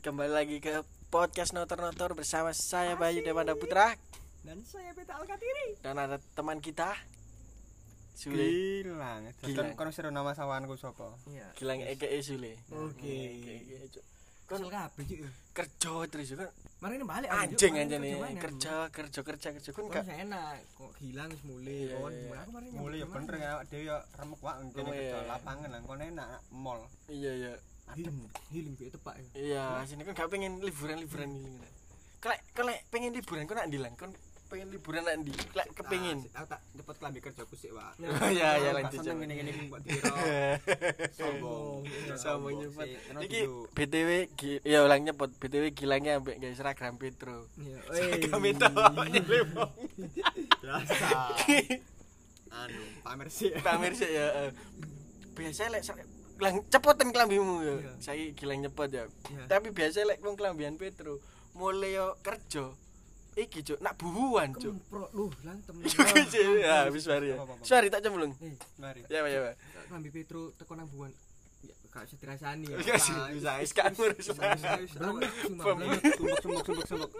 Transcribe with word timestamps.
Kembali 0.00 0.32
lagi 0.32 0.56
ke 0.58 0.80
podcast 1.08 1.52
Notor-Notor 1.52 2.14
bersama 2.14 2.50
saya 2.52 2.96
Bayu 2.96 3.20
Dewanda 3.20 3.52
Putra 3.52 3.92
Dan 4.40 4.64
saya 4.64 4.96
Beta 4.96 5.12
Alkatiri. 5.14 5.76
dan 5.84 5.96
ada 5.96 6.16
teman 6.32 6.56
kita 6.58 6.96
Sule 8.14 8.44
Gilang. 8.80 9.28
Gilang. 9.40 9.72
Kono 9.74 9.88
sira 9.90 10.08
nama 10.08 10.32
sawanku 10.32 10.76
sapa? 10.76 11.16
Iya. 11.26 11.52
Gilang 11.54 11.80
EKE 11.82 12.18
Sule 12.20 12.56
Oke. 12.70 13.16
Cuk. 13.90 14.04
Kon 14.46 14.66
kabeh 14.66 15.06
kerja 15.52 15.92
terus 16.08 16.26
juga 16.28 16.48
Mari 16.80 16.96
ini 16.96 17.04
balik 17.04 17.28
anjing 17.28 17.76
aja 17.76 17.96
nih 17.96 18.16
kerja 18.34 18.74
kerja 18.88 19.20
kerja 19.20 19.48
kerja 19.52 19.70
kan 19.70 19.78
Kok 19.78 19.92
gak 19.94 20.08
enak 20.18 20.58
kok 20.74 20.92
hilang 20.98 21.28
wis 21.28 21.42
mulai 21.44 21.76
Iya, 21.86 21.94
kon. 21.94 22.10
iya. 22.10 22.34
Aku 22.40 22.50
mari 22.50 22.66
Mulai 22.72 22.98
ya 22.98 23.06
bener 23.06 23.34
ya 23.36 23.52
dhewe 23.62 23.84
ya 23.84 23.96
remek 24.16 24.40
wae 24.40 24.56
Oh, 24.56 24.68
kerja 24.72 24.90
iya. 24.96 25.28
lapangan 25.28 25.68
lah 25.68 25.80
kono 25.84 26.02
enak 26.02 26.28
mall. 26.50 26.80
iya 27.06 27.32
iya 27.36 27.52
Healing, 27.92 28.18
healing 28.48 28.74
piye 28.74 28.88
tepak 28.88 29.14
ya. 29.14 29.24
iya 29.34 29.64
sini 29.82 30.02
kan 30.02 30.14
gak 30.14 30.28
pengen 30.28 30.58
liburan 30.58 30.98
liburan 30.98 31.30
ini 31.32 31.52
kalau 32.18 32.36
kalau 32.52 32.72
pengen 32.88 33.10
liburan 33.10 33.44
kau 33.44 33.52
nak 33.52 33.66
dilang 33.66 33.94
kon 33.94 34.12
pengen 34.46 34.66
liburan 34.68 35.00
nak 35.00 35.14
di 35.20 35.30
lek 35.30 35.68
kepengin 35.72 36.18
Ah, 36.30 36.42
Aku 36.42 36.46
tak 36.48 36.60
cepet 36.72 36.94
kelambi 36.96 37.18
kerjaku 37.20 37.54
sik, 37.54 37.70
Pak. 37.70 37.92
Oh, 37.96 38.30
iya, 38.34 38.58
iya, 38.58 38.70
lanjut, 38.72 38.98
Seneng 38.98 39.06
coba. 39.06 39.20
ngene-ngene 39.22 39.50
buat 39.64 39.82
diro. 39.84 40.10
Sombong. 41.16 41.80
sama 42.14 42.48
nyepot 42.50 42.82
Sik, 42.82 42.98
terus 43.00 43.22
iki 43.22 43.40
dulu. 43.40 43.62
BTW 43.70 44.08
gi- 44.34 44.62
ya 44.64 44.78
ulang 44.82 45.00
nyepot 45.00 45.30
BTW 45.32 45.64
gilangnya 45.70 46.18
ambek 46.18 46.36
guys 46.36 46.54
seragam 46.56 46.94
Petro 46.94 47.46
Iya. 47.56 47.78
seragam 47.88 48.42
itu 48.44 48.66
nyelebong 49.08 49.70
Biasa. 50.60 51.08
Anu, 52.52 52.82
pamer 53.00 53.28
sik. 53.30 53.54
pamer 53.60 53.92
sih 53.94 54.10
ya 54.10 54.26
eh. 54.40 54.50
biasa 55.30 55.70
lek 55.70 55.86
ser- 56.40 56.42
lang 56.42 56.64
cepotan 56.66 57.08
kelambimu 57.10 57.54
ya 57.60 57.74
saya 57.98 58.32
gilang 58.32 58.60
nyepot 58.60 58.88
ya 58.88 59.04
tapi 59.44 59.68
biasa 59.70 60.02
lek 60.02 60.18
wong 60.18 60.34
kelambian 60.34 60.74
Petro 60.74 61.20
mulai 61.52 61.92
yo 61.92 62.16
kerja 62.18 62.72
iki 63.32 63.60
cuk 63.62 63.78
nak 63.78 63.94
buhuan 63.94 64.50
cuk 64.52 64.72
Kempro 64.74 65.06
lu 65.12 65.28
lan 65.42 65.60
temen. 65.62 65.84
ya 66.58 66.88
wis 66.88 67.04
mari 67.04 67.30
ya. 67.30 67.36
Sorry 67.60 67.86
tak 67.86 68.00
cemplung 68.00 68.34
Eh, 68.36 68.56
Mari. 68.76 69.06
ya 69.06 69.22
ya 69.22 69.40
Pak. 69.44 69.54
Lambi 69.88 70.10
Petro 70.10 70.50
teko 70.52 70.74
nang 70.74 70.88
buan. 70.88 71.14
Ya 71.60 71.72
gak 71.88 72.04
usah 72.04 72.16
dirasani 72.16 72.66
ya. 72.66 72.76
Bisa 73.30 73.52
wis 73.58 73.70
kan 73.70 73.92
ngurus. 73.92 74.26
Sumpek 74.26 74.58
sumpek 75.46 76.60
sumpek 76.60 76.86
sumpek. 76.86 77.10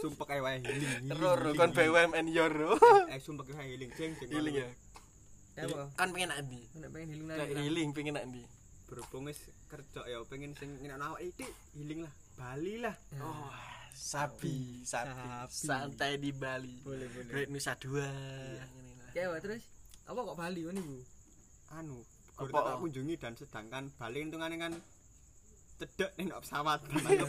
Sumpek 0.00 0.28
ae 0.28 0.40
wae 0.40 0.58
healing. 0.58 0.78
healing, 0.78 1.10
Roro 1.12 1.42
healing, 1.44 1.56
kon 1.56 1.70
healing. 1.70 1.90
BUMN 1.90 2.26
Yoro 2.28 2.70
Eh 3.08 3.18
sumpek 3.18 3.46
wae 3.50 3.66
healing 3.66 3.90
jeng 3.92 4.12
jeng. 4.16 4.30
healing 4.30 4.54
ya? 4.56 4.68
Kan 5.96 6.08
pengen 6.10 6.28
nak 6.32 6.40
ndi 6.48 6.62
Nek 6.80 6.88
pengen 6.90 7.08
healing 7.12 7.26
nang. 7.28 7.48
healing 7.60 7.88
pengen 7.92 8.14
nak 8.16 8.24
ndi 8.28 8.42
Berhubung 8.88 9.24
wis 9.28 9.40
kerja 9.68 10.02
ya 10.04 10.18
pengen 10.28 10.52
sing 10.52 10.68
ngenak 10.84 11.00
awak 11.00 11.20
iki 11.24 11.48
healing 11.72 12.04
lah. 12.04 12.12
Bali 12.36 12.76
lah. 12.76 12.92
Oh, 13.24 13.48
sapi, 13.92 14.84
sapi, 14.84 15.48
santai 15.48 16.20
di 16.20 16.28
Bali. 16.28 16.80
Boleh, 16.84 17.08
boleh. 17.08 17.28
Great 17.28 17.48
Nusa 17.48 17.72
Dua. 17.76 18.04
Iya. 18.04 18.64
ngene 18.68 18.92
lah. 19.00 19.10
Ya 19.16 19.40
terus 19.40 19.64
apa 20.04 20.18
kok 20.20 20.36
Bali 20.36 20.60
kan 20.68 20.76
ibu? 20.76 20.98
anu 21.72 22.04
guru 22.36 22.52
tak 22.52 22.76
kunjungi 22.84 23.14
dan 23.16 23.32
sedangkan 23.32 23.88
Bali 23.96 24.28
hitungane 24.28 24.56
kan 24.60 24.72
cedek 25.80 26.12
nok 26.20 26.44
pesawat 26.44 26.78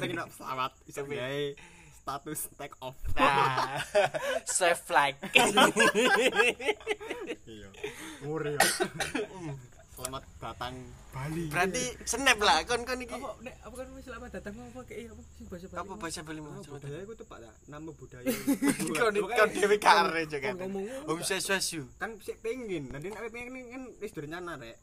pengen 0.03 0.17
nok 0.19 0.29
pesawat 0.35 0.71
iso 0.83 1.01
gawe 1.07 1.43
status 2.03 2.51
take 2.59 2.75
off 2.83 2.99
Nah, 3.15 3.79
safe 4.59 4.83
flight. 4.83 5.15
iya 7.47 7.67
ngure 8.19 8.59
selamat 9.95 10.23
datang 10.41 10.73
Bali 11.13 11.47
Berarti 11.47 11.85
snap 12.03 12.41
lah 12.41 12.65
kon 12.67 12.81
kon 12.83 12.97
iki. 12.99 13.13
Apa 13.13 13.29
nek 13.39 13.55
apa 13.61 13.75
kan 13.77 13.87
selamat 14.03 14.29
datang 14.35 14.53
apa 14.57 14.81
kayak 14.83 15.13
apa 15.15 15.21
sing 15.37 15.45
bahasa 15.47 15.65
Bali? 15.69 15.79
Apa 15.79 15.93
bahasa 15.95 16.19
Bali 16.25 16.39
mau? 16.43 16.51
budaya 16.59 16.97
iku 16.99 17.13
tepak 17.15 17.37
ta 17.39 17.51
nama 17.69 17.89
budaya 17.93 18.27
Kon 18.91 19.13
kon 19.15 19.49
dhewe 19.53 19.77
kare 19.79 20.21
juga. 20.27 20.49
Om 21.07 21.19
sesuatu. 21.23 21.87
kan 22.01 22.11
sik 22.19 22.43
pengen 22.43 22.91
nanti 22.91 23.07
nek 23.13 23.31
pengen 23.31 23.53
kan 23.71 23.83
wis 24.03 24.11
direncana 24.11 24.59
rek 24.59 24.75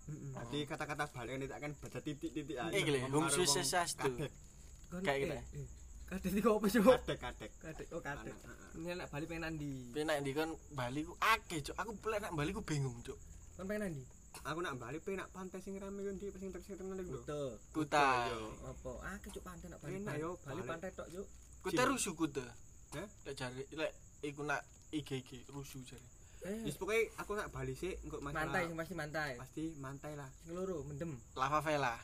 jadi 0.48 0.59
kata-kata 0.64 1.04
Bali 1.12 1.28
kan 1.36 1.41
tak 1.44 1.59
kan 1.59 1.72
baca 1.76 1.98
titik-titik 2.00 2.56
aja 2.56 2.72
Iki 2.72 2.91
lho, 2.97 2.98
Om 3.12 3.28
Kon- 3.28 5.04
Kayak 5.06 5.38
eh, 5.38 5.42
gitu. 5.53 5.62
Kadek 6.10 6.31
iki 6.34 6.48
apa 6.50 6.66
sih? 6.66 6.81
kadek 6.82 7.19
kadek 7.22 7.50
Kadek 7.62 7.87
oh 7.94 8.03
kadek. 8.03 8.34
Ini 8.75 8.98
anak 8.98 9.06
Bali 9.15 9.25
pengen 9.31 9.43
nandi. 9.47 9.94
Penak 9.94 10.16
ndi 10.26 10.31
kon 10.34 10.50
Bali 10.75 11.06
ku 11.06 11.15
akeh, 11.22 11.62
Cuk. 11.62 11.76
Aku 11.78 11.91
pelek 12.03 12.19
nak 12.26 12.34
Bali 12.34 12.50
ku 12.50 12.62
bingung, 12.66 12.98
Cuk. 13.06 13.15
Kon 13.54 13.66
pengen 13.71 13.87
nandi? 13.87 14.03
aku 14.41 14.59
nak 14.62 14.75
Bali 14.78 14.98
pengen 15.03 15.26
nak 15.26 15.31
pantai 15.34 15.59
sing 15.59 15.75
rame 15.76 16.00
kan 16.06 16.15
di 16.16 16.31
sing 16.38 16.50
terkenal 16.54 16.97
iku 17.03 17.12
lho 17.12 17.22
Kuta. 17.22 17.43
Kuta. 17.75 18.06
yo. 18.31 18.41
Apa? 18.62 18.91
Ah 19.03 19.16
cuk 19.21 19.43
pantai 19.43 19.66
nak 19.71 19.78
Bali. 19.82 19.98
Enak 20.00 20.16
yo, 20.19 20.31
Bali 20.43 20.60
pantai 20.66 20.91
tok 20.94 21.09
yuk. 21.10 21.26
Kuta 21.62 21.82
rusuh 21.87 22.15
kuta. 22.15 22.47
Hah? 22.94 23.06
Lek 23.27 23.34
jare 23.38 23.62
lek 23.71 23.92
iku 24.22 24.42
nak 24.47 24.62
IG 24.91 25.47
rusuh 25.50 25.82
jare. 25.87 26.06
Eh, 26.41 26.65
Wis 26.65 26.78
pokoke 26.78 27.10
aku 27.21 27.37
nak 27.37 27.53
Bali 27.53 27.75
sih 27.77 27.92
engko 28.00 28.22
masalah 28.25 28.48
mantai 28.48 28.62
sing 28.66 28.77
pasti 28.78 28.94
mantai. 28.97 29.32
pasti 29.37 29.62
mantai 29.77 30.12
lah. 30.16 30.31
Sing 30.47 30.54
loro 30.56 30.82
mendem. 30.87 31.15
Lava 31.37 31.59
Vela. 31.60 31.94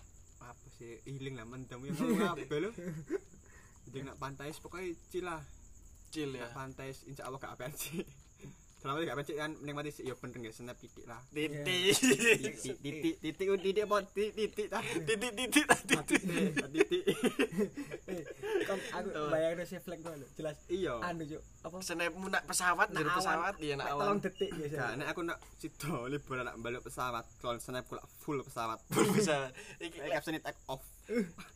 Apa 0.43 0.67
sih 0.77 1.01
healing 1.09 1.41
lah 1.41 1.47
mendem 1.49 1.79
ya 1.89 1.91
kalau 1.95 2.37
kabeh 2.37 2.59
lho. 2.63 2.71
Jadi 3.87 3.99
nak 4.03 4.17
pantai 4.17 4.51
pokoke 4.53 4.93
chill 5.09 5.25
lah. 5.25 5.41
Chill 6.11 6.31
ya. 6.31 6.47
Nak 6.47 6.55
pantai 6.55 6.91
insya 6.93 7.23
Allah 7.25 7.39
gak 7.39 7.55
apa 7.55 7.71
sih. 7.73 8.03
Selama 8.77 9.03
gak 9.03 9.17
apa 9.17 9.23
kan 9.33 9.51
menikmati 9.59 9.89
sih 9.89 10.05
ya 10.05 10.15
bener 10.15 10.37
nggak 10.37 10.55
snap 10.55 10.77
titik 10.77 11.09
lah. 11.09 11.19
Titik. 11.33 11.97
Titik 11.97 12.55
titik 12.85 13.15
titik 13.19 13.47
oh, 13.49 13.59
titik 13.59 13.83
apa 13.89 13.97
titik 14.13 14.53
titik. 14.53 14.69
Titik 15.03 15.33
titik 15.33 15.65
titik. 15.89 16.21
Titik. 16.71 17.03
Eh, 18.07 18.23
kon 18.69 18.79
aku 18.79 19.09
Tuh. 19.11 19.29
bayangno 19.33 19.65
si 19.65 19.81
flag 19.81 19.99
ngono. 20.05 20.27
Jelas 20.37 20.57
Iya. 20.69 20.95
anu 21.03 21.25
cuk. 21.25 21.43
Apa? 21.67 21.77
Snapmu 21.83 22.27
nak 22.31 22.45
pesawat, 22.47 22.89
Nak 22.93 22.95
dari 22.95 23.11
pesawat 23.11 23.55
iya 23.59 23.75
nak 23.75 23.87
awan. 23.91 24.03
Tolong 24.07 24.21
detik 24.23 24.51
biasa. 24.55 24.77
Gak, 24.77 24.93
nek 25.01 25.09
aku 25.11 25.21
nak 25.25 25.39
sido 25.59 25.95
liburan 26.13 26.45
nak 26.47 26.57
balik 26.61 26.83
pesawat, 26.85 27.25
kalau 27.41 27.59
snap 27.59 27.83
kula 27.89 28.05
full 28.23 28.39
pesawat. 28.45 28.79
bisa. 28.93 29.51
Iki 29.83 29.99
Nek 29.99 30.11
caption 30.15 30.37
take 30.39 30.61
off. 30.69 30.85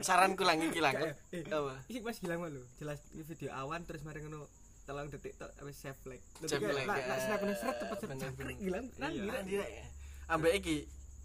Saranku 0.01 0.43
lang 0.43 0.59
iki 0.61 0.79
lang. 0.79 0.97
Eh, 0.97 1.45
Apa? 1.47 1.85
Iki 1.87 2.01
Mas 2.01 2.19
Gilang 2.19 2.41
lho. 2.43 2.65
Jelas 2.77 2.99
video 3.13 3.51
awan 3.53 3.85
terus 3.85 4.01
mari 4.01 4.21
ngono 4.21 4.49
tolong 4.83 5.07
detik 5.07 5.37
tok 5.37 5.53
wis 5.63 5.77
save 5.77 5.97
flag. 5.97 6.21
Save 6.43 6.61
flag, 6.63 6.87
Nak 6.89 7.19
snap 7.21 7.41
nih 7.41 7.55
seret 7.55 7.77
cepet. 7.79 7.99
Gilang 8.59 8.87
nang 8.97 9.11
Iya. 9.11 9.21
gila. 9.21 9.33
Nah, 9.33 9.43
direk. 9.43 9.71
Ambek 10.27 10.53
iki 10.57 10.77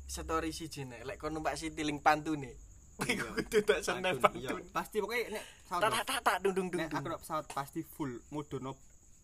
story 0.05 0.49
siji 0.49 0.83
nek 0.83 1.01
lek 1.03 1.17
kon 1.17 1.31
numpak 1.31 1.55
Citylink 1.55 1.99
pantune. 1.99 2.53
Iku 2.97 3.27
kudu 3.33 3.59
tak 3.61 3.79
senep 3.81 4.15
Iya, 4.15 4.23
pantun. 4.53 4.63
pasti 4.71 4.97
pokoknya 4.97 5.35
nek 5.35 5.43
Tak 5.67 6.03
tak 6.05 6.19
tak 6.21 6.35
dung 6.39 6.53
dung 6.53 6.67
dung. 6.69 6.83
aku 6.85 7.17
pesawat 7.17 7.43
pasti 7.49 7.83
full 7.83 8.23
mudono 8.29 8.71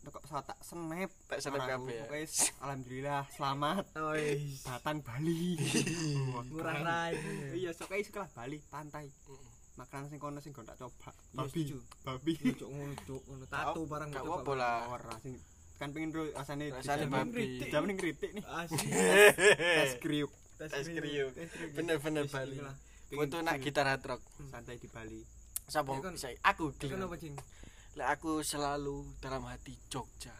nek 0.01 0.13
pesawat 0.15 0.43
tak 0.43 0.57
snap 0.59 1.09
Tak 1.25 1.37
snap 1.39 1.53
Orang 1.55 1.85
kabeh. 1.85 2.25
alhamdulillah 2.57 3.21
selamat. 3.29 3.85
Wis. 4.11 4.65
datang 4.65 4.97
Bali. 4.99 5.61
Murah 6.47 6.77
rai. 6.79 7.13
iya 7.53 7.69
sokai 7.69 8.01
sekolah 8.01 8.25
Bali 8.27 8.57
pantai. 8.65 9.13
Makanan 9.71 10.09
sing 10.09 10.17
kono 10.17 10.37
sing 10.37 10.51
gak 10.51 10.65
tak 10.65 10.77
coba. 10.79 11.13
Babi. 11.35 11.69
babi. 12.01 12.33
Cuk 12.51 12.65
ngono 12.67 12.93
cuk 12.99 13.21
ngono 13.23 13.45
tato 13.45 13.81
barang 13.83 14.09
Gak 14.09 14.25
apa 14.25 14.51
lah. 14.53 14.89
ora 14.89 15.15
sing 15.19 15.37
kan 15.77 15.89
pengen 15.89 16.09
ro 16.11 16.29
rasane 16.29 16.69
Rasane 16.69 17.05
babi. 17.07 17.31
kritik. 17.31 17.59
dijamin 17.63 17.95
kritik 17.95 18.29
nih 18.31 18.45
Asli. 18.45 18.85
tes 19.55 19.93
kriuk 19.97 20.29
Tes 20.59 20.85
kriuk. 20.87 21.33
Bener-bener 21.73 22.25
Bali. 22.27 22.57
Foto 23.07 23.37
nak 23.39 23.57
gitar 23.59 23.85
hard 23.85 24.01
rock. 24.03 24.21
santai 24.47 24.77
di 24.77 24.85
Bali. 24.87 25.21
Sapa? 25.63 25.93
Ya 25.93 26.01
kan- 26.03 26.17
Saya- 26.17 26.41
Aku 26.43 26.73
Kan 26.75 27.01
Lek 27.91 28.07
aku 28.07 28.39
selalu 28.41 29.03
dalam 29.19 29.43
hati 29.45 29.75
Jogja. 29.87 30.31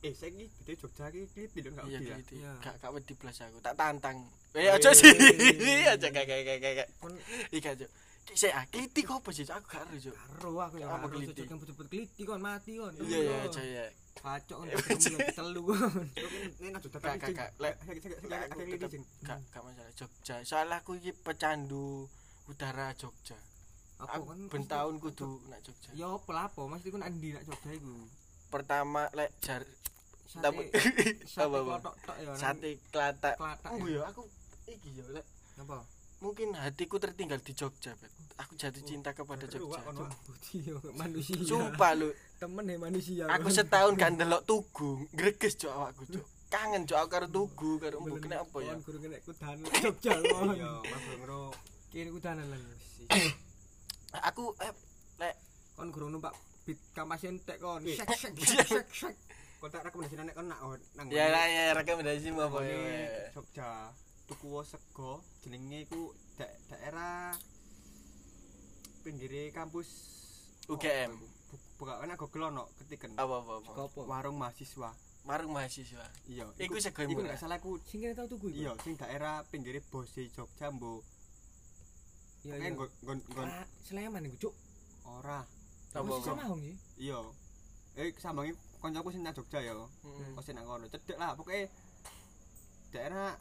eh 0.00 0.12
saya 0.12 0.36
ini 0.36 0.44
gede 0.60 0.76
Jogja 0.76 1.08
iki 1.08 1.24
kliti 1.32 1.64
lho 1.64 1.72
gak 1.72 1.84
Iya 1.88 1.98
ya 2.00 2.16
gitu. 2.20 2.32
Iya. 2.36 2.52
Gak 2.60 2.74
gak 2.76 2.90
wedi 2.92 3.12
blas 3.16 3.40
aku. 3.40 3.56
Tak 3.60 3.72
tantang. 3.72 4.16
Eh 4.52 4.68
Eh, 4.68 4.72
aja 4.72 4.92
sih. 4.92 5.08
Aja 5.92 6.08
gak 6.12 6.24
gak 6.24 6.40
gak 6.44 6.72
gak. 6.76 6.88
Iki 7.48 7.68
aja. 7.72 7.86
Ki 8.24 8.32
saya 8.36 8.56
ah, 8.60 8.64
kliti 8.68 9.00
kok 9.00 9.20
apa 9.20 9.30
sih? 9.32 9.44
Aku 9.44 9.64
gak 9.64 9.84
ero, 9.88 10.12
karo 10.12 10.50
aku 10.60 10.76
ya. 10.76 10.88
Apa 10.88 11.08
keliti? 11.08 11.44
Kan 11.44 11.56
cepet 11.56 11.86
kliti 11.88 12.22
kon 12.24 12.40
mati 12.40 12.76
kon. 12.76 12.92
Iya 13.00 13.18
iya 13.20 13.36
aja 13.48 13.62
ya. 13.64 13.84
Pacok 14.20 14.56
kon 14.60 14.68
ketemu 14.76 15.18
telu 15.32 15.62
kon. 15.72 16.04
ini 16.60 16.68
nak 16.68 16.80
Jogja 16.84 16.98
Gak, 17.00 17.16
gak, 17.20 17.50
gak. 17.56 17.72
Kliti 18.52 18.96
gak 19.24 19.40
gak 19.52 19.62
masalah 19.64 19.92
Jogja. 19.92 20.36
Soalnya 20.44 20.80
aku 20.80 21.00
iki 21.00 21.16
pecandu 21.16 22.08
udara 22.44 22.92
Jogja. 22.92 23.36
Aku 23.96 24.24
kan 24.26 24.38
ben 24.48 24.64
taun 24.64 24.96
kudu 24.98 25.38
nak 25.46 25.60
Jogja. 25.60 25.90
Ya 25.94 26.06
apa 26.08 26.30
lah 26.30 26.44
apa 26.46 26.60
mesti 26.64 26.88
kon 26.88 27.00
andi 27.00 27.30
nak 27.30 27.42
Jogja 27.42 27.70
iku. 27.72 27.94
Pertama 28.48 29.06
lek 29.12 29.30
jar 29.40 29.62
Sate 30.24 30.66
sate 31.24 31.46
klothok 31.46 31.94
tok 32.02 32.16
ya. 32.18 32.32
sate 32.34 32.70
klatak. 32.90 33.38
Klatak, 33.38 33.70
Oh 33.70 33.86
ya. 33.86 34.02
ya 34.02 34.10
aku 34.10 34.26
iki 34.66 34.90
yo 34.92 35.06
lek 35.10 35.22
Apa? 35.56 35.86
mungkin 36.18 36.56
hatiku 36.56 36.96
tertinggal 36.96 37.36
di 37.38 37.52
Jogja, 37.52 37.92
Bet. 37.94 38.08
Aku 38.34 38.56
jatuh 38.56 38.80
cinta 38.82 39.12
kepada 39.12 39.44
Jogja. 39.44 39.78
Yo 40.56 40.80
manusia. 40.92 41.36
Sumpah 41.38 41.92
lu, 41.94 42.08
temen 42.36 42.64
ya 42.64 42.80
manusia. 42.80 43.24
aku 43.28 43.46
setahun 43.46 43.94
kan 43.94 44.16
delok 44.16 44.42
tugu, 44.42 45.04
greges 45.12 45.54
cok 45.54 45.70
awakku 45.70 46.02
cok. 46.08 46.24
Kangen 46.48 46.82
cok 46.82 46.96
aku 46.96 47.10
karo 47.10 47.26
tugu, 47.28 47.70
karo 47.76 48.00
mbok 48.00 48.18
kena 48.18 48.40
apa 48.40 48.58
ya? 48.58 48.74
Guru 48.80 48.98
kena 48.98 49.18
kudan 49.20 49.56
Jogja 49.76 50.12
iya 50.50 50.70
mas 50.82 51.04
ngro 51.14 51.52
Kene 51.92 52.10
kudanan 52.10 52.46
lan. 52.48 52.58
Aku 54.22 54.54
eh, 54.62 54.74
Lek 55.18 55.34
kon 55.74 55.90
gurung 55.90 56.14
numpak 56.14 56.34
bit 56.62 56.78
kampas 56.94 57.26
entek 57.26 57.58
kon 57.58 57.82
shek 57.98 58.08
shek 58.14 58.34
shek 58.38 58.66
shek 58.66 58.88
shek 58.94 59.16
Kok 59.58 59.72
tak 59.72 59.88
rekomendasi 59.88 60.20
nek 60.20 60.36
kon 60.36 60.46
nak 60.52 60.60
oh, 60.60 60.76
nang 60.94 61.08
ya 61.08 61.32
lah 61.32 61.48
ya 61.48 61.72
rekomendasi 61.72 62.28
mau 62.36 62.52
apa 62.52 62.60
ya. 62.62 62.76
Pokoknya 62.76 62.92
Jogja 63.32 63.70
tuku 64.28 64.48
sego 64.64 65.12
jenenge 65.40 65.88
iku 65.88 66.12
da 66.36 66.44
daerah 66.68 67.32
pinggire 69.00 69.48
kampus 69.56 69.88
UGM. 70.68 71.16
Buka 71.80 71.96
ana 72.00 72.14
Google 72.20 72.52
ono 72.52 72.68
ketiken 72.76 73.16
Apa 73.16 73.40
apa 73.40 73.52
apa. 73.64 74.00
Warung 74.04 74.36
mahasiswa. 74.36 74.92
Marung 75.24 75.56
mahasiswa. 75.56 76.04
Iya, 76.28 76.44
Iku 76.60 76.76
sego 76.76 77.00
iku 77.00 77.24
nek 77.24 77.40
salah 77.40 77.56
iku 77.56 77.80
sing 77.88 78.04
kene 78.04 78.12
tau 78.12 78.28
tuku 78.28 78.52
iku 78.52 78.68
iya 78.68 78.72
sing 78.84 79.00
daerah 79.00 79.44
pinggire 79.48 79.80
Bose 79.80 80.28
Jogja 80.28 80.68
mbo. 80.68 81.00
Iya 82.44 82.52
Kayak 82.52 82.60
iya 82.60 82.70
nggon 82.72 82.90
nggon 83.02 83.18
nggon 83.26 83.48
Ah, 83.48 83.66
Sleman 83.82 84.22
iku 84.26 84.36
cuk 84.42 84.54
ora. 85.04 85.40
Apa. 85.90 86.12
sama 86.20 86.44
hong 86.44 86.60
sih 86.60 86.76
Iya. 87.00 87.18
Eh 87.94 88.10
sambangi 88.16 88.52
kancaku 88.78 89.08
sing 89.08 89.22
nang 89.22 89.32
Jogja 89.32 89.58
ya. 89.58 89.72
Mm. 89.72 90.34
Kok 90.34 90.42
sing 90.42 90.54
nang 90.54 90.66
kono 90.66 90.84
cedek 90.84 91.16
lah 91.16 91.32
pokoke 91.32 91.70
daerah 92.90 93.34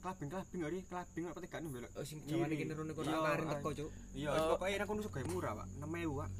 kelabing-kelabing 0.00 0.62
hari 0.62 0.78
kelabing 0.82 1.24
apa 1.28 1.38
tiga 1.40 1.56
nih 1.58 1.70
belok. 1.70 1.92
oh 1.92 2.04
sing 2.04 2.18
jawane 2.24 2.54
kene 2.54 2.72
rene 2.72 2.92
kok 2.92 3.04
Iya, 3.04 3.18
karin 3.20 3.44
ah. 3.44 3.52
teko 3.54 3.68
cuk 3.70 3.90
Iya, 4.12 4.28
Oh. 4.30 4.48
pokoknya 4.56 4.76
aku 4.80 4.92
nusuk 4.94 5.12
gawe 5.12 5.26
murah, 5.26 5.52
Pak. 5.54 5.66
6000, 5.78 6.16
Pak. 6.16 6.30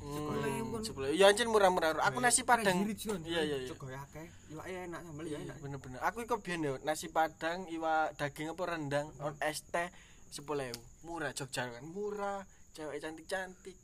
Hmm, 0.00 0.80
Sebelah. 0.80 1.12
Ya 1.12 1.28
anjir 1.28 1.44
murah-murah. 1.44 2.00
Aku 2.00 2.18
nasi 2.18 2.40
padang. 2.40 2.80
Iya 2.88 3.12
iya 3.44 3.56
iya. 3.58 3.68
Cuk 3.68 3.84
gawe 3.84 3.96
akeh. 4.00 4.24
Iwake 4.48 4.72
enak 4.88 5.00
sambel 5.04 5.26
ya 5.28 5.36
enak. 5.38 5.56
Bener-bener. 5.60 6.00
Aku 6.00 6.24
iku 6.24 6.40
biyen 6.40 6.64
yo 6.64 6.74
nasi 6.80 7.12
padang, 7.12 7.68
iwak 7.68 8.16
daging 8.16 8.48
apa 8.48 8.62
rendang, 8.66 9.06
on 9.20 9.36
es 9.38 9.60
teh 9.62 9.92
10.000. 10.30 11.06
Murah 11.06 11.30
Jogja 11.34 11.66
kan. 11.66 11.82
Murah, 11.84 12.46
cewek 12.72 13.02
cantik-cantik. 13.02 13.78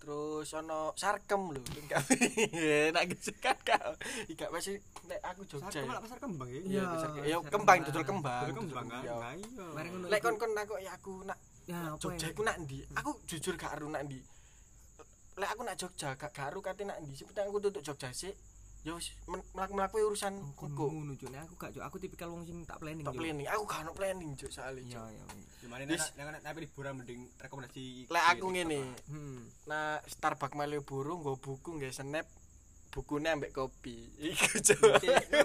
Terus 0.00 0.48
ono 0.56 0.96
sarkem 0.96 1.52
lho. 1.52 1.60
Enak 2.88 3.04
gitu 3.12 3.36
kan 3.36 3.56
kau. 3.60 3.92
Ika 4.32 4.48
masih 4.48 4.80
nek 5.04 5.20
aku 5.20 5.44
Jogja. 5.44 5.68
Sarkem 5.68 5.88
malah 5.92 6.00
pasar 6.00 6.18
kembang 6.20 6.48
ya. 6.48 6.60
Iya, 6.64 6.84
Iya, 7.20 7.36
ya 7.36 7.36
kembang 7.44 7.84
dodol 7.84 8.04
kembang. 8.08 8.48
Dodol 8.48 8.56
kembang 8.64 8.86
kan. 8.88 9.02
Iya. 9.04 9.16
Iya. 9.36 10.08
Lek 10.08 10.20
kon 10.24 10.36
kon 10.40 10.56
aku 10.56 10.74
ya 10.80 10.96
aku 10.96 11.12
nak 11.28 11.36
apa 11.70 12.00
Jogja 12.00 12.26
ya 12.26 12.32
iku 12.32 12.42
nak 12.42 12.56
ndi? 12.64 12.78
Aku 12.96 13.10
jujur 13.28 13.54
gak 13.60 13.76
aru 13.76 13.92
nak 13.92 14.02
ndi. 14.08 14.20
Lek 15.36 15.50
aku 15.52 15.62
nak 15.68 15.76
Jogja 15.76 16.16
gak 16.16 16.32
aru 16.32 16.64
kate 16.64 16.82
nak 16.88 16.96
ndi. 17.04 17.12
Sepenting 17.12 17.44
aku 17.52 17.60
tutuk 17.60 17.84
Jogja 17.84 18.08
sik. 18.08 18.34
Ya 18.80 18.96
wis 18.96 19.12
mlaku-mlaku 19.28 20.00
urusan 20.00 20.40
kon 20.56 20.72
kuku. 20.72 20.86
ngono 20.88 21.12
cuk 21.20 21.28
nek 21.28 21.44
aku 21.44 21.54
gak 21.60 21.70
cuk 21.76 21.84
aku 21.84 21.96
tipikal 22.00 22.32
wong 22.32 22.48
sing 22.48 22.64
tak 22.64 22.80
planning 22.80 23.04
Tak 23.04 23.12
planning. 23.12 23.44
Aku 23.52 23.68
gak 23.68 23.84
ono 23.84 23.92
planning 23.92 24.30
juk 24.40 24.48
soalnya. 24.48 24.80
iya 24.80 25.00
Cuk. 25.04 25.12
iya 25.12 25.24
Gimana 25.60 25.82
Wis. 25.84 26.04
nek 26.16 26.24
nek 26.32 26.40
tapi 26.40 26.58
liburan 26.64 26.92
mending 26.96 27.20
rekomendasi 27.36 28.08
Lek 28.08 28.24
aku 28.32 28.46
ngene, 28.48 28.80
hmm 29.12 29.68
nah 29.68 30.00
Starbucks 30.08 30.56
Malioboro 30.56 31.20
nggo 31.20 31.36
buku 31.36 31.76
nggo 31.76 31.92
snap 31.92 32.24
bukune 32.90 33.28
ambek 33.28 33.52
kopi. 33.52 34.16
Iku 34.16 34.48
cuk. 34.64 34.80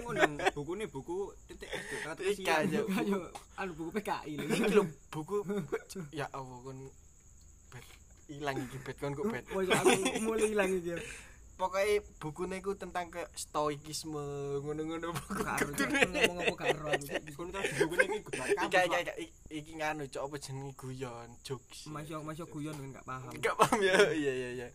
ngundang 0.00 0.32
bukune 0.56 0.88
buku 0.88 1.30
titik 1.44 2.48
aja. 2.48 2.80
ayo 3.04 3.20
anu 3.60 3.70
buku 3.76 3.90
PKI 4.00 4.34
lho 4.72 4.82
buku 5.12 5.44
ya 6.10 6.24
Allah 6.32 6.56
kon 6.64 6.88
ilang 8.32 8.56
iki 8.58 8.80
bet 8.80 8.96
kon 8.96 9.12
kok 9.12 9.28
bet. 9.28 9.44
Woi, 9.52 9.68
aku 9.68 10.24
mulai 10.24 10.50
ilang 10.50 10.72
iki. 10.72 10.96
Pokoknya 11.56 12.04
bukunya 12.20 12.60
itu 12.60 12.76
tentang 12.76 13.08
ke 13.08 13.24
stoikisme 13.32 14.20
ngono-ngono 14.60 15.08
buku 15.08 15.32
ngomong 15.40 16.36
apa 16.52 16.76
aku. 16.76 17.00
Cuk. 17.00 17.08
Kon 17.32 17.48
terus 17.48 17.72
bukune 17.80 18.04
iki 18.04 18.20
kudu 18.20 18.36
Iki 18.44 18.76
kampus. 18.76 19.16
iki 19.48 19.72
nganu 19.80 20.04
cok 20.04 20.22
apa 20.28 20.36
jenenge 20.36 20.72
guyon 20.76 21.28
jokes. 21.40 21.88
Masih 21.88 22.20
masih 22.20 22.44
guyon 22.44 22.76
gak 22.92 23.08
paham. 23.08 23.32
Enggak 23.32 23.56
paham 23.56 23.80
ya. 23.80 23.96
Iya 24.12 24.32
iya 24.36 24.48
iya. 24.52 24.68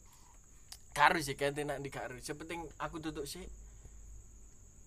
Karo 0.92 1.22
sih 1.22 1.38
kan 1.38 1.54
nak 1.54 1.86
di 1.86 1.94
karo. 1.94 2.18
Sepenting 2.18 2.66
aku 2.82 2.98
tutuk 2.98 3.30
sih. 3.30 3.46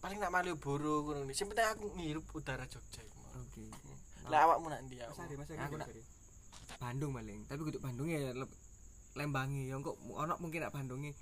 Paling 0.02 0.18
nak 0.18 0.34
Malioboro 0.34 1.06
ngono 1.06 1.22
ni. 1.22 1.32
Sepenting 1.32 1.78
aku 1.78 1.94
ngirup 1.94 2.26
udara 2.34 2.66
Jogja. 2.66 3.06
Oke. 3.38 3.70
Lah 4.26 4.50
awakmu 4.50 4.66
nak 4.66 4.82
ndi. 4.82 4.98
Aku 4.98 5.22
Mas 5.30 5.46
nak-. 5.46 5.94
Bandung 6.74 7.14
paling, 7.14 7.46
tapi 7.46 7.60
kudu 7.62 7.78
Bandung 7.78 8.10
ya 8.10 8.34
le- 8.34 8.50
Lembangi. 9.14 9.70
Ya 9.70 9.78
kok 9.78 9.94
ono 10.10 10.34
mungkin 10.42 10.66
nak 10.66 10.74
Bandungi. 10.74 11.14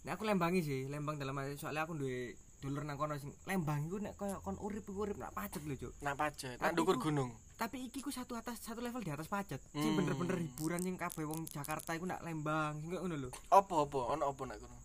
Nek 0.00 0.16
aku 0.16 0.24
Lembangi 0.24 0.60
sih, 0.64 0.88
Lembang 0.88 1.20
dalam 1.20 1.36
arti 1.36 1.60
soalnya 1.60 1.84
aku 1.84 1.92
duwe 1.92 2.32
dulur 2.60 2.84
nang 2.84 2.96
kono 3.00 3.16
sing 3.16 3.32
Lembang 3.48 3.84
iku 3.88 3.96
nek 4.00 4.16
koyo 4.16 4.40
kon 4.40 4.56
urip 4.60 4.84
iku 4.88 5.04
urip 5.04 5.16
nak 5.20 5.32
pacet 5.36 5.60
lho, 5.64 5.76
Cuk. 5.76 5.92
Nak 6.00 6.16
pacet, 6.16 6.56
nak 6.60 6.72
ndukur 6.72 6.96
gunung. 6.96 7.32
Tapi 7.60 7.84
iki 7.84 8.00
ku 8.00 8.08
satu 8.08 8.32
atas 8.36 8.64
satu 8.64 8.80
level 8.80 9.04
di 9.04 9.12
atas 9.12 9.28
pacet. 9.28 9.60
Sing 9.76 9.92
Hmm. 9.92 10.00
bener-bener 10.00 10.40
hiburan 10.40 10.80
sing 10.80 10.96
kabeh 10.96 11.28
wong 11.28 11.44
Jakarta 11.52 11.92
iku 11.92 12.08
nak 12.08 12.24
Lembang, 12.24 12.80
sing 12.80 12.96
ngono 12.96 13.16
lho. 13.16 13.28
Apa-apa, 13.52 14.16
ono 14.16 14.24
apa 14.24 14.42
nak 14.48 14.56
kono? 14.64 14.76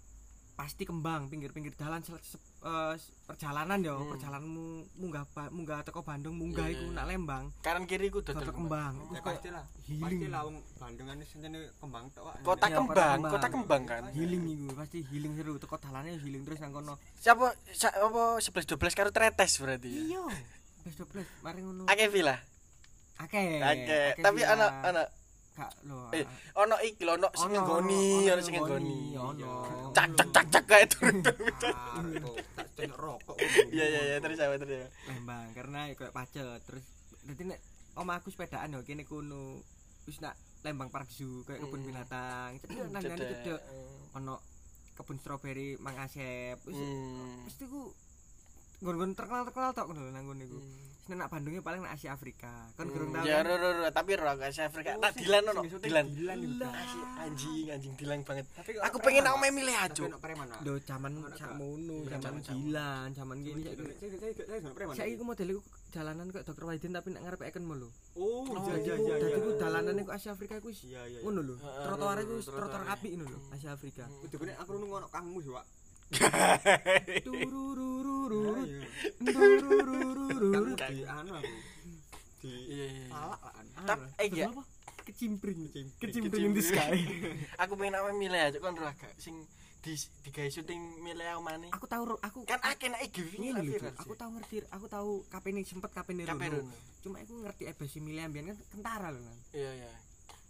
Pasti 0.66 0.82
kembang 0.82 1.30
pinggir-pinggir 1.30 1.78
jalan 1.78 2.02
sel- 2.02 2.18
se- 2.20 2.42
eh, 2.60 2.98
perjalanan 3.24 3.78
yo, 3.80 3.96
Hmm. 3.96 4.10
perjalananmu 4.10 4.66
munggah 4.98 5.22
munggah 5.52 5.86
teko 5.86 6.02
Bandung 6.02 6.34
munggah 6.34 6.66
iku 6.66 6.90
iya. 6.90 6.96
nak 6.96 7.06
Lembang. 7.06 7.54
Kanan 7.62 7.86
kiri 7.86 8.10
dodol 8.10 8.34
Dodol 8.34 8.50
kembang. 8.50 8.98
kembang. 8.98 9.14
Ya 9.14 9.22
pasti 9.22 9.50
lah. 9.50 9.62
healing. 9.84 10.02
Pasti 10.02 10.26
lah 10.26 10.42
wong 10.42 10.58
Bandung 10.76 11.08
ane 11.08 11.22
senjane 11.24 11.70
kembang 11.78 12.10
tok. 12.10 12.24
Wak. 12.26 12.36
Kota 12.42 12.66
Iya, 12.66 12.76
kembang, 12.76 13.18
kota 13.22 13.48
kembang. 13.48 13.84
kan. 13.86 14.02
healing 14.10 14.42
iku 14.48 14.74
pasti 14.74 15.06
healing 15.06 15.34
seru 15.36 15.54
teko 15.56 15.78
dalane 15.78 16.18
healing 16.18 16.42
terus 16.42 16.58
nang 16.58 16.74
kono 16.74 16.98
Siapa 17.16 17.46
apa 17.46 18.24
11 18.36 18.66
12 18.66 18.98
karo 18.98 19.10
tretes 19.12 19.52
berarti 19.56 19.86
ya. 19.88 20.02
iya 20.02 20.24
wis 20.82 20.96
dobles 20.96 21.30
mari 21.40 21.62
ngono 21.62 21.86
Akeh 21.86 22.10
villa. 22.10 22.42
akeh 23.16 23.62
Akeh, 23.62 24.18
tapi 24.18 24.42
villa. 24.42 24.58
ana 24.58 24.66
ana 24.84 25.02
gak 25.56 25.72
lho 25.84 26.12
eh 26.12 26.28
ono 26.54 26.76
iki 26.80 27.02
lho 27.02 27.16
ono 27.16 27.28
sing 27.32 27.50
nggoni, 27.50 28.28
ono 28.28 28.42
sing 28.42 28.56
nggoni. 28.56 29.00
ono. 29.16 29.52
Cak 29.90 30.10
cak 30.14 30.30
cak 30.30 30.46
cak 30.52 30.64
kae 30.66 30.86
turun. 30.86 31.24
Ah, 31.66 32.04
tak 32.54 32.68
cenyok 32.76 32.98
rokok. 32.98 33.38
Iya 33.72 33.86
iya 33.86 34.02
iya 34.06 34.18
terus 34.20 34.36
apa 34.38 34.56
terus. 34.58 34.92
Lembang 35.06 35.48
karena 35.52 35.88
koyo 35.94 36.12
pacet 36.12 36.44
terus 36.62 36.84
dadi 37.24 37.44
nek 37.46 37.60
omahku 37.96 38.28
sepedaan 38.28 38.70
yo 38.70 38.84
kene 38.84 39.04
kono 39.04 39.64
wis 40.04 40.20
nak 40.20 40.36
Lembang 40.62 40.90
Park 40.90 41.08
Zoo 41.08 41.42
kayak 41.44 41.62
kebun 41.62 41.80
Mm. 41.80 41.88
binatang 41.88 42.52
cedek 42.60 42.76
nang 42.86 43.00
ngene 43.00 43.16
Cedek. 43.16 43.30
cedek 43.40 43.62
ono 44.14 44.36
kebun 44.94 45.18
stroberi 45.18 45.78
Mang 45.78 45.96
Asep 45.96 46.58
wis 46.62 46.76
Hmm. 46.76 47.46
mesti 47.46 47.64
ku 47.64 47.96
nggon-nggon 48.86 49.12
terkenal-terkenal 49.12 49.72
tok 49.74 49.86
ngono 49.90 50.14
nang 50.14 50.24
ngono 50.24 50.44
iku 50.44 50.60
Hmm. 50.62 50.94
Wis 51.06 51.14
nak 51.16 51.30
Bandungnya 51.30 51.62
paling 51.62 51.86
nak 51.86 51.94
Asia 51.94 52.14
Afrika 52.14 52.50
kan 52.74 52.90
gurung 52.90 53.14
tau 53.14 53.22
Ya 53.22 53.46
ro 53.46 53.54
tapi 53.90 54.18
ro 54.18 54.26
gak 54.26 54.50
Asia 54.50 54.66
Afrika. 54.66 54.98
Oh, 54.98 54.98
Tak 55.00 55.14
sing- 55.14 55.22
dilan 55.22 55.42
ono, 55.46 55.62
sing 55.62 55.70
syuting 55.70 55.86
dilan. 55.86 56.06
Dilan 56.10 56.38
Anjing 57.16 57.66
anjing 57.70 57.94
dilan 57.94 58.20
banget. 58.22 58.46
Aku 58.82 58.98
pengen 58.98 59.22
aku 59.22 59.38
main 59.38 59.54
milih 59.54 59.76
aja. 59.76 60.02
ono 60.02 60.18
preman. 60.18 60.50
Lho 60.66 60.82
zaman 60.82 61.14
Ono 61.14 61.30
sakmono, 61.30 61.98
Iya, 62.00 62.18
zaman 62.18 62.42
zaman-zaman. 62.42 62.58
gilan, 62.58 63.08
zaman 63.14 63.36
gini 63.40 63.62
Saya 63.62 63.76
saiki. 64.18 64.42
ono 64.66 64.74
preman. 64.74 64.94
Ku 65.14 65.24
model 65.24 65.48
iku 65.48 65.62
jalanan 65.92 66.26
kok 66.28 66.44
Dr. 66.44 66.64
Wahidin 66.66 66.92
tapi 66.92 67.08
nek 67.12 67.22
ngarep 67.22 67.42
eken 67.46 67.64
lho. 67.68 67.90
Oh, 68.16 68.42
Oh, 68.42 68.58
iya 68.66 68.74
iya 68.76 68.94
iya. 68.98 69.16
Dadi 69.16 69.40
ku 69.40 69.52
dalanane 69.56 70.02
ku 70.02 70.10
Asia 70.10 70.34
Afrika 70.34 70.58
ku 70.58 70.74
Iya 70.74 71.22
ngono 71.22 71.42
lho. 71.44 71.56
Heeh, 71.56 71.84
Trotoar 71.86 72.18
iku 72.18 72.34
wis 72.36 72.50
trotoar. 72.50 72.82
apik 72.88 73.12
ngono 73.14 73.30
lho, 73.30 73.40
Asia 73.54 73.70
Afrika. 73.72 74.10
Kudu 74.26 74.42
kene 74.42 74.58
aku 74.58 74.74
nunggu 74.74 74.98
ono 74.98 75.08
Kang 75.08 75.30
Mus, 75.30 75.46
Wak. 75.48 75.66
Turururururu. 77.26 78.44
Iya. 78.62 78.82
Turururururu. 79.26 80.50
Kang 80.76 80.92
di 80.92 81.04
anu 81.04 81.32
aku. 81.36 81.54
Di 82.42 82.48
Iya 82.48 82.62
iya. 82.68 82.86
iya. 82.88 83.08
palak 83.10 83.42
lah. 83.42 83.52
kan. 83.52 83.66
Tap, 83.86 84.00
eh, 84.18 84.28
iya. 84.30 84.46
Apa? 84.50 84.64
Kecimpring. 85.06 85.60
Kecimpring. 85.70 86.02
Kecimpring 86.02 86.46
in 86.46 86.54
the 86.54 86.64
sky. 86.64 86.98
Aku 87.62 87.74
pengen 87.76 87.96
aku 87.96 88.08
milih 88.16 88.42
aja 88.42 88.58
kan 88.58 88.74
ro 88.74 88.86
agak 88.86 89.14
sing 89.18 89.36
di 89.82 89.94
digawe 90.26 90.50
syuting 90.50 90.82
milih 91.00 91.26
aku 91.30 91.42
mana. 91.42 91.68
Aku 91.72 91.86
tahu 91.86 92.04
aku 92.18 92.38
Kan 92.44 92.58
akeh 92.60 92.90
nek 92.90 93.06
iki 93.06 93.22
ini 93.38 93.54
viral 93.54 93.62
lho, 93.62 93.70
viral. 93.72 93.94
Cuk. 93.94 94.02
aku 94.02 94.14
tahu 94.18 94.30
ngerti, 94.34 94.56
aku 94.68 94.86
tahu 94.90 95.10
kapene 95.30 95.62
sempet 95.62 95.92
kapene 95.94 96.26
Kape 96.26 96.46
Rono. 96.50 96.66
Rono. 96.66 96.78
Cuma 97.02 97.22
aku 97.22 97.34
ngerti 97.38 97.64
ebesi 97.66 98.02
milih 98.02 98.26
ambian 98.26 98.50
kan 98.50 98.58
kentara 98.74 99.14
lho 99.14 99.22
kan. 99.22 99.38
Iya 99.54 99.72
iya. 99.78 99.90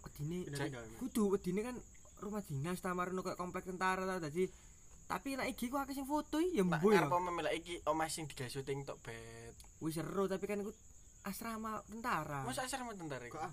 Wedine 0.00 0.36
Pindah-pindah. 0.48 1.00
kudu 1.02 1.22
wedine 1.28 1.60
kan 1.60 1.76
rumah 2.16 2.40
dinas 2.40 2.80
tamarono 2.80 3.20
kayak 3.20 3.36
komplek 3.36 3.68
tentara 3.68 4.08
ta 4.08 4.16
dadi 4.18 4.48
tapi 5.06 5.34
nek 5.34 5.46
iki 5.48 5.66
ku 5.66 5.76
akeh 5.76 5.92
sing 5.92 6.02
foto 6.02 6.42
ya 6.42 6.60
mbo 6.60 6.82
ya 6.84 7.00
ngarep 7.00 7.22
memilih 7.22 7.52
iki 7.54 7.74
omah 7.84 8.06
sing 8.06 8.26
digawe 8.26 8.46
syuting 8.46 8.82
tok 8.82 8.98
bet. 9.00 9.54
wis 9.78 9.94
seru 9.94 10.26
tapi 10.26 10.44
kan 10.44 10.58
iku 10.58 10.74
asrama 11.22 11.78
tentara 11.84 12.42
Masa 12.42 12.62
asrama 12.62 12.90
tentara 12.92 13.22
iku? 13.22 13.34
Kok 13.34 13.42
ah, 13.42 13.52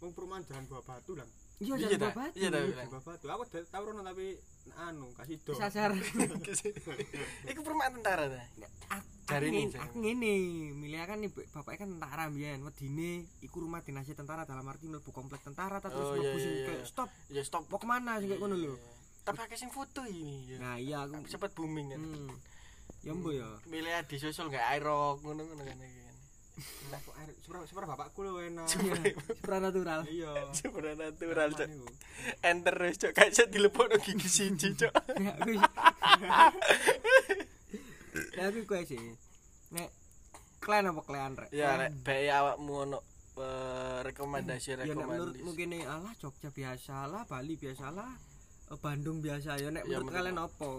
wong 0.00 0.10
perumahan 0.12 0.42
jalan 0.44 0.64
buah 0.64 0.82
batu 0.82 1.14
lah. 1.14 1.26
iya 1.56 1.74
jangan 1.76 1.96
dah. 1.96 2.10
babat 2.10 2.30
Iya, 2.34 2.48
dah. 2.50 2.60
Jalan 2.60 2.86
buah 2.90 3.02
batu. 3.04 3.24
Aku 3.26 3.42
tau 3.46 3.82
rono 3.82 4.02
tapi 4.02 4.26
anu 4.76 5.06
kasih 5.14 5.38
do. 5.40 5.54
sasar 5.54 5.90
Iku 7.44 7.60
perumahan 7.60 7.92
tentara 7.94 8.26
ta. 8.26 8.42
aku 8.90 9.06
Jari 9.24 9.46
ini, 9.48 9.56
ngene- 9.56 9.72
jari 9.72 9.80
aku 9.80 9.94
ngene 9.96 10.32
milih 10.76 10.98
kan 11.00 11.16
nih 11.16 11.30
bapaknya 11.48 11.78
kan 11.80 11.88
tentara 11.96 12.22
mbiyen 12.28 12.60
wedine 12.60 13.10
iku 13.40 13.56
rumah 13.58 13.80
dinas 13.80 14.04
tentara 14.06 14.44
dalam 14.44 14.62
arti 14.64 14.84
mlebu 14.84 15.08
komplek 15.08 15.40
tentara 15.40 15.80
ta 15.80 15.88
terus 15.88 16.04
Oh, 16.04 16.14
mlebu 16.14 16.36
sing 16.36 16.54
stop 16.84 17.08
Ya 17.30 17.40
stop. 17.40 17.64
mau 17.66 17.80
kemana 17.80 18.20
sing 18.20 18.28
kayak 18.28 18.38
ngono 18.38 18.54
lho 18.54 18.76
Tapi 19.24 19.38
akeh 19.40 19.56
sing 19.56 19.68
foto 19.68 20.04
ini 20.04 20.46
ya. 20.46 20.56
nah 20.60 20.76
iya 20.76 21.02
aku 21.02 21.24
Cepet 21.24 21.50
booming 21.52 21.90
kan. 21.90 21.98
hmm. 21.98 22.30
ya 23.00 23.12
mbo 23.12 23.30
ya 23.30 23.48
Milih 23.64 23.92
di 24.04 24.16
sosial 24.16 24.48
gak 24.48 24.64
aerok 24.70 25.20
ngono-ngono 25.20 25.62
kan 25.62 25.80
iki. 25.80 26.02
Air 27.18 27.34
super 27.42 27.66
super 27.66 27.82
bapakku 27.84 28.22
lho 28.22 28.38
enak. 28.38 28.68
supranatural 28.70 30.06
Iya. 30.06 30.30
supernatural 30.54 31.48
cok 31.50 31.66
Niku. 31.66 31.88
enter 32.40 32.76
wis 32.78 32.96
cok 32.96 33.12
kayak 33.12 33.48
dilepokno 33.48 33.96
gigi 33.98 34.28
siji 34.28 34.68
cok 34.74 34.92
Ya, 35.24 35.32
aku 35.34 35.50
Ya 38.38 38.42
aku 38.46 38.60
kowe 38.64 38.82
sih. 38.82 39.00
Nek 39.70 39.90
klan 40.62 40.86
apa 40.86 41.02
klan 41.02 41.32
rek? 41.34 41.50
ya 41.50 41.74
rek 41.76 41.90
bae 42.00 42.30
awakmu 42.30 42.72
ono 42.86 42.98
eh, 43.36 43.98
rekomendasi 44.06 44.78
Ya 44.78 44.86
nek 44.86 44.94
menurutmu 44.94 45.50
rekomendasi 45.50 45.58
kene 45.58 45.78
alah 45.84 46.12
Jogja 46.16 46.48
biasa 46.48 47.10
lah, 47.10 47.22
Bali 47.26 47.58
biasa 47.58 47.90
lah, 47.90 48.08
eh, 48.14 48.33
Bandung 48.76 49.18
biasa 49.18 49.56
ya 49.56 49.68
nek 49.68 49.84
Ya, 49.84 49.98
menurut 49.98 50.00
menurut- 50.00 50.14
kalian 50.14 50.38
apa? 50.38 50.70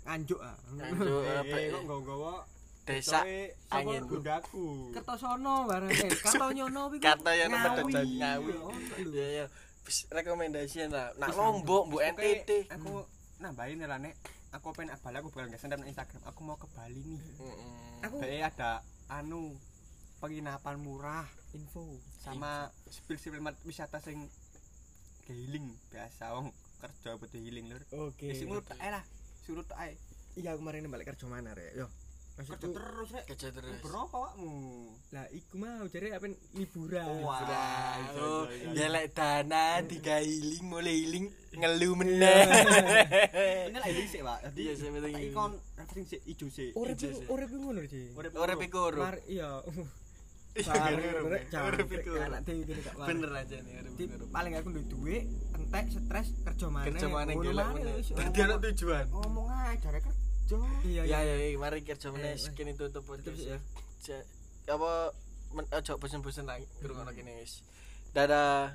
Nganjuk 0.00 0.40
ah. 0.40 0.56
Nganjuk. 0.70 1.20
Eh, 1.22 1.36
apa 1.36 1.56
ya? 1.56 1.68
kok 1.70 1.82
nggawa 1.84 2.34
desa 2.82 3.18
Coe, 3.20 3.40
angin. 3.70 4.02
bundaku. 4.04 4.66
Kertosono 4.90 5.54
barang 5.64 5.90
eh 5.90 6.10
Kartonyono 6.24 6.82
kuwi. 6.88 6.98
Kata 6.98 7.30
yang 7.32 7.48
Ngawi. 7.48 7.62
nomor 7.62 7.78
dodot, 7.84 8.08
Ngawi. 8.10 8.52
Ya, 8.52 8.64
ya 9.12 9.26
ya 9.28 9.44
wis 9.80 9.98
rekomendasi 10.08 10.86
lah 10.86 11.08
nak 11.16 11.32
lombok 11.32 11.88
mbok 11.88 12.02
NTT 12.12 12.50
Aku 12.70 13.02
nambahin 13.38 13.80
ya 13.80 13.96
nek 13.96 14.14
aku 14.50 14.72
pengen 14.72 14.92
Bali 14.94 15.16
aku 15.16 15.30
bakal 15.30 15.46
nggak 15.46 15.58
snap 15.58 15.80
Instagram. 15.80 16.20
Aku 16.26 16.40
mau 16.42 16.56
ke 16.56 16.66
Bali 16.68 17.00
nih. 17.00 17.20
Mm-mm. 17.38 18.02
Aku 18.02 18.16
Bae 18.18 18.40
ada 18.40 18.82
anu 19.08 19.54
penginapan 20.18 20.76
murah 20.76 21.24
info. 21.50 21.86
sama 22.18 22.68
spill-spill 22.86 23.38
wisata 23.62 23.96
sing 23.96 24.28
healing 25.24 25.72
biasa 25.88 26.34
wong 26.34 26.52
kerja 26.80 27.10
butuh 27.14 27.36
healing 27.36 27.66
lur. 27.68 27.82
Oke. 28.08 28.26
Wis 28.26 28.40
ngono 28.42 28.60
tak 28.60 28.80
ae 28.80 28.90
lah. 28.90 29.04
Surut 29.44 29.64
tak 29.64 29.78
ae. 29.78 29.94
Iya 30.34 30.56
kemarin 30.56 30.86
balik 30.86 31.12
kerja 31.12 31.26
mana 31.26 31.52
rek? 31.52 31.74
Yo. 31.74 31.86
Kerja 32.30 32.56
terus 32.56 33.08
rek. 33.12 33.24
kerja 33.28 33.48
terus 33.52 33.84
Berapa 33.84 34.16
awakmu? 34.16 34.88
lah 35.10 35.26
iku 35.28 35.54
mau 35.58 35.84
jare 35.86 36.08
apa 36.14 36.24
liburan. 36.56 37.04
Wah. 37.20 37.44
Oh, 38.16 38.46
iya, 38.48 38.72
iya. 38.72 38.80
ya 38.80 38.86
lek 38.88 39.06
dana 39.12 39.64
tiga 39.84 40.24
healing 40.24 40.64
mulai 40.64 40.94
healing 40.96 41.26
ngelu 41.52 41.90
meneh. 41.98 42.46
Ini 43.68 43.76
lah 43.76 43.88
healing 43.90 44.08
sih, 44.08 44.24
Pak. 44.24 44.38
Jadi 44.48 44.60
Iya, 44.62 44.72
sih, 44.72 44.86
penting 44.88 45.02
tak 45.04 45.12
healing. 45.12 45.32
ikon 45.34 45.52
refreshing 45.76 46.06
sih 46.06 46.20
ijo 46.24 46.46
sih. 46.48 46.68
Urip 46.72 46.96
Ijo 46.96 47.08
urip 47.28 47.48
iku 47.50 47.58
ngono 47.60 47.80
sih. 47.84 48.06
Urip. 48.16 48.32
Mar 48.96 49.16
iya. 49.28 49.60
Iya, 50.50 50.66
Bar 50.66 50.90
bener, 50.90 51.14
rek 51.30 51.44
bener. 51.46 51.62
Urip 51.70 51.88
iku. 51.92 52.10
anak 52.18 52.40
dhewe 52.42 52.62
gini 52.64 52.80
gak 52.82 52.94
waras. 52.94 53.08
Bener 53.08 53.30
aja 53.32 53.56
nih, 53.60 53.72
urip 53.76 53.92
Di, 53.94 54.04
iku. 54.04 54.24
paling 54.28 54.52
aku 54.52 54.68
duwe 54.68 54.84
duit, 54.84 55.24
entek 55.52 55.84
stres 55.88 56.28
kerja 56.42 56.66
mana. 56.66 56.84
Kerja 56.90 57.06
mana 57.06 57.30
Ngono 57.30 57.44
gelek 57.44 57.64
maneh, 57.64 57.74
meneh. 57.80 57.94
wis. 57.96 58.08
Berarti 58.10 58.38
ana 58.40 58.56
tujuan. 58.60 59.04
Ngomong 59.08 59.46
aja 59.48 59.88
rek 59.88 60.02
kerja. 60.02 60.58
Iya 60.82 61.02
Ya 61.06 61.18
iya. 61.22 61.34
ya, 61.38 61.46
ya, 61.46 61.56
mari 61.56 61.80
kerja 61.80 62.08
meneh 62.10 62.34
Eh, 62.34 62.50
kene 62.52 62.74
tutup 62.74 62.90
Tutup 62.98 63.02
podcast. 63.06 63.36
sih 63.36 63.46
ya. 63.46 63.58
Ja- 64.02 64.26
Apa 64.68 65.14
men- 65.52 65.70
ojo 65.70 65.92
bosen-bosen 65.96 66.44
lagi 66.44 66.66
kurang 66.78 67.06
kene 67.10 67.32
wis. 67.38 67.62
Dadah. 68.10 68.74